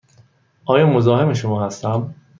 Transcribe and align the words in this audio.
آیا 0.65 0.85
مزاحم 0.85 1.33
شما 1.33 1.65
هستم؟ 1.65 2.15